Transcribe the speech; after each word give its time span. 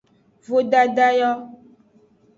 Vodada 0.47 1.07
yo. 1.19 1.31